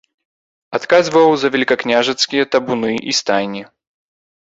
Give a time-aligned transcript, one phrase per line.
[0.77, 3.63] Адказваў за вялікакняжацкія табуны і стайні.